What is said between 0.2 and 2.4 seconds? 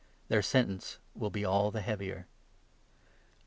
Their sentence will be all the heavier.